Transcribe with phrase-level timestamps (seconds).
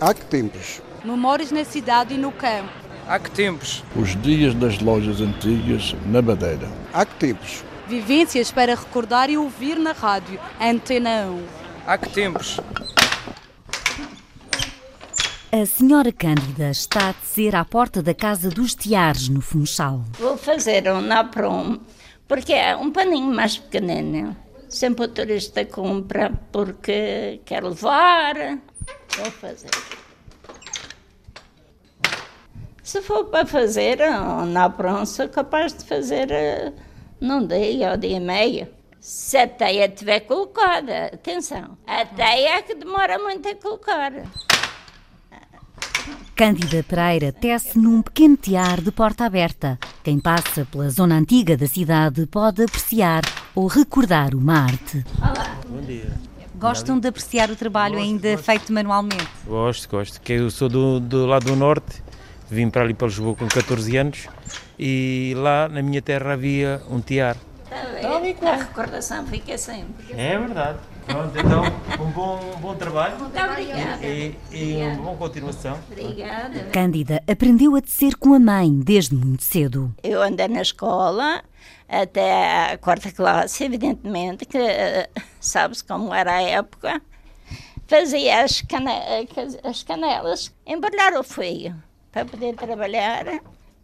[0.00, 0.80] Há que tempos?
[1.04, 2.70] Memórias na cidade e no campo.
[3.06, 3.84] Há que tempos?
[3.94, 6.66] Os dias das lojas antigas na Madeira.
[6.90, 7.62] Há que tempos?
[7.86, 10.40] Vivências para recordar e ouvir na rádio.
[10.58, 11.44] Antena 1.
[11.86, 12.58] Há que tempos?
[15.52, 20.02] A senhora Cândida está a descer à porta da casa dos Tiares, no Funchal.
[20.18, 21.78] Vou fazer um napron,
[22.26, 24.34] porque é um paninho mais pequenino.
[24.66, 28.60] Sempre o turista compra porque quer levar.
[29.16, 29.70] Vou fazer.
[32.82, 33.98] Se for para fazer
[34.48, 36.74] napron, sou capaz de fazer uh,
[37.20, 38.66] num dia ou dia e meio.
[38.98, 44.12] Se a teia estiver colocada, atenção, a teia é que demora muito a colocar.
[46.34, 49.78] Cândida Pereira tece num pequeno tear de porta aberta.
[50.02, 53.22] Quem passa pela zona antiga da cidade pode apreciar
[53.54, 55.04] ou recordar uma arte.
[55.20, 55.60] Olá.
[55.68, 56.29] Bom dia.
[56.60, 58.44] Gostam de apreciar o trabalho gosto, ainda gosto.
[58.44, 59.28] feito manualmente?
[59.46, 60.20] Gosto, gosto.
[60.20, 62.02] Que eu sou do, do lado do norte,
[62.50, 64.28] vim para ali para Lisboa com 14 anos
[64.78, 67.36] e lá na minha terra havia um tear.
[67.70, 70.12] Tá a recordação fica sempre.
[70.12, 70.78] É verdade.
[71.06, 71.62] Pronto, então,
[72.04, 73.18] um bom, um bom trabalho.
[73.18, 74.06] Muito obrigada.
[74.06, 75.78] E, e uma boa continuação.
[75.90, 76.64] Obrigada.
[76.72, 79.94] Cândida aprendeu a tecer com a mãe desde muito cedo.
[80.02, 81.42] Eu andei na escola
[81.88, 84.58] até a quarta classe, evidentemente, que
[85.40, 87.02] sabe-se como era a época.
[87.86, 88.90] Fazia as, cane
[89.64, 91.74] as canelas, embrulhar o fio
[92.12, 93.40] para poder trabalhar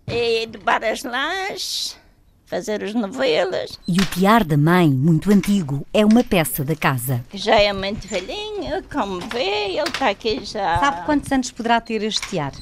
[0.06, 1.98] e debar as lãs
[2.46, 3.78] fazer as novelas.
[3.86, 7.24] E o tiar da mãe, muito antigo, é uma peça da casa.
[7.34, 10.78] Já é muito velhinho, como vê, ele está aqui já.
[10.78, 12.52] Sabe quantos anos poderá ter este tiar?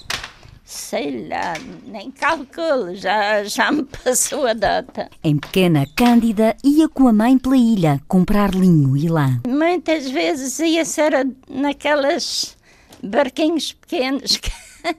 [0.74, 1.54] Sei lá,
[1.86, 5.08] nem calculo, já, já me passou a data.
[5.22, 9.40] Em pequena, Cândida ia com a mãe pela ilha comprar linho e lã.
[9.46, 11.12] Muitas vezes ia ser
[11.48, 12.56] naquelas
[13.00, 14.50] barquinhos pequenos que,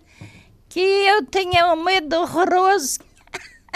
[0.70, 3.00] que eu tinha um medo horroroso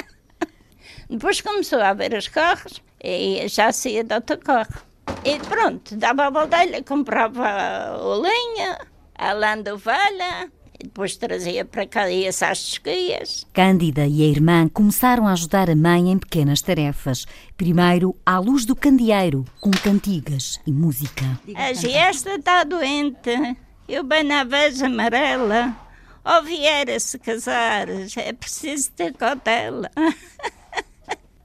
[1.09, 4.81] depois começou a haver os carros e já saía de autocarro.
[5.26, 8.80] E pronto, dava a volteira, comprava o lenha,
[9.16, 10.49] a lã de ovelha, e
[10.82, 13.45] depois trazia para cá e as esquias.
[13.54, 17.26] Cândida e a irmã começaram a ajudar a mãe em pequenas tarefas.
[17.58, 21.26] Primeiro, à luz do candeeiro, com cantigas e música.
[21.56, 23.58] A giesta está doente,
[23.88, 25.76] eu bem na veja amarela.
[26.23, 29.90] Ou vier se casar, é preciso ter cautela.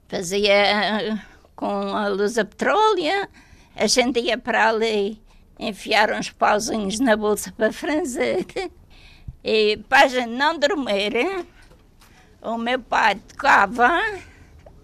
[0.07, 1.19] fazia eh,
[1.55, 3.27] com a luz a petróleo,
[3.75, 5.21] a gente ia para ali
[5.59, 8.45] enfiar uns pauzinhos na bolsa para franzer
[9.47, 11.45] e para a gente não dormir,
[12.41, 13.91] o meu pai tocava.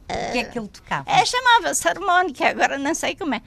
[0.07, 1.09] O que é que ele tocava?
[1.09, 3.41] É, chamava-se harmónica, agora não sei como é.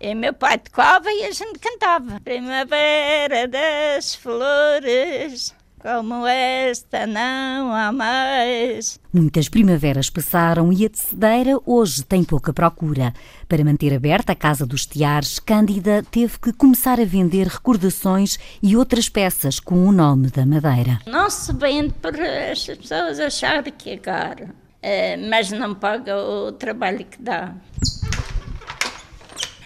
[0.00, 2.18] E meu pai tocava e a gente cantava.
[2.20, 8.98] Primavera das flores, como esta não há mais.
[9.12, 13.12] Muitas primaveras passaram e a tecedeira hoje tem pouca procura.
[13.46, 18.74] Para manter aberta a Casa dos Tiares, Cândida teve que começar a vender recordações e
[18.74, 21.00] outras peças com o nome da Madeira.
[21.06, 24.48] Não se vende por as pessoas acharem que é caro,
[24.80, 27.52] eh, mas não paga o trabalho que dá.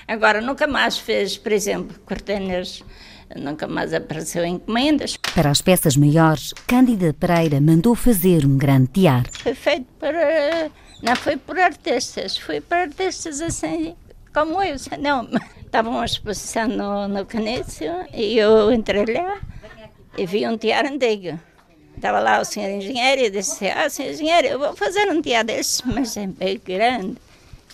[0.09, 2.83] Agora, nunca mais fez, por exemplo, cortinas
[3.37, 5.17] nunca mais apareceu encomendas.
[5.35, 9.25] Para as peças maiores, Cândida Pereira mandou fazer um grande tiar.
[9.33, 10.71] Foi feito para.
[11.03, 13.95] Não foi por artistas, foi para artistas assim
[14.33, 14.77] como eu.
[15.01, 15.29] Não,
[15.65, 19.41] estava uma exposição no, no Canício e eu entrei lá
[20.17, 21.39] e vi um tiar antigo.
[21.95, 25.45] Estava lá o senhor engenheiro e disse: Ah, senhor engenheiro, eu vou fazer um tiar
[25.45, 27.17] desse, mas é bem grande.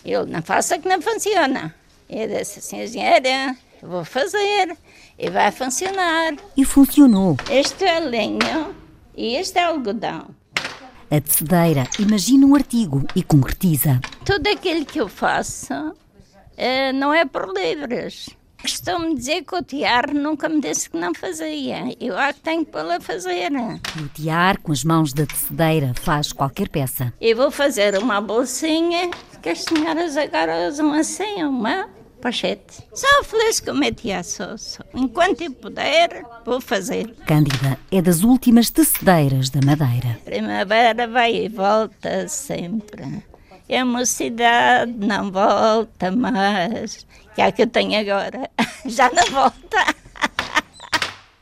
[0.04, 1.74] Ele não faça que não funciona.
[2.08, 3.56] Eu disse: Senhor engenheiro, eu
[3.86, 4.76] vou fazer
[5.18, 6.34] e vai funcionar.
[6.56, 7.36] E funcionou.
[7.50, 8.74] Este é linho
[9.16, 10.28] e este é algodão.
[11.10, 14.00] A tecedeira imagina um artigo e concretiza.
[14.24, 15.94] Tudo aquilo que eu faço
[16.56, 18.30] é, não é por livres.
[18.60, 21.94] Costumo dizer que o tiar nunca me disse que não fazia.
[22.00, 23.52] Eu acho que tenho que pô-la a fazer.
[23.52, 27.12] E o tiar, com as mãos da tecedeira, faz qualquer peça.
[27.20, 29.10] E vou fazer uma bolsinha
[29.42, 31.90] que as senhoras agora usam assim, uma
[32.24, 32.82] pochete.
[32.94, 34.82] Só feliz que eu meti a soço.
[34.94, 37.14] Enquanto eu puder, vou fazer.
[37.26, 40.18] Cândida é das últimas tecedeiras da Madeira.
[40.24, 43.22] Primavera vai e volta sempre.
[43.68, 47.06] E a mocidade não volta mais.
[47.34, 48.50] Que é a que eu tenho agora.
[48.86, 49.94] Já não volta.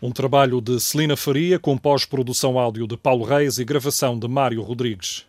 [0.02, 4.60] Um trabalho de Celina Faria com pós-produção áudio de Paulo Reis e gravação de Mário
[4.60, 5.26] Rodrigues.